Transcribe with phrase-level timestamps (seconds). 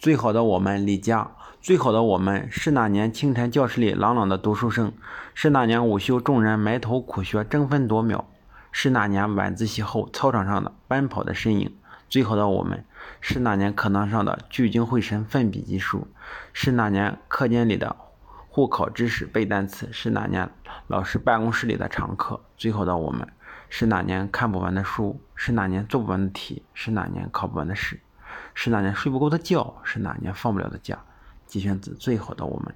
[0.00, 4.94] 最好的我们李佳，最好的我们是那年清晨教室里朗朗的读书声，
[5.34, 8.24] 是那年午休众人埋头苦学争分夺秒，
[8.72, 11.76] 是那年晚自习后操场上的奔跑的身影。
[12.08, 12.82] 最好的我们
[13.20, 16.08] 是那年课堂上的聚精会神奋笔疾书，
[16.54, 17.94] 是那年课间里的
[18.48, 20.48] 互考知识背单词，是那年
[20.86, 22.40] 老师办公室里的常客。
[22.56, 23.28] 最好的我们
[23.68, 28.00] 是那年看不完的书，是那年做不完的题，是那年考不完的试。
[28.54, 30.98] 是哪年睡不够的觉，是哪年放不了的假。
[31.46, 32.68] 节选自《最好的我们》。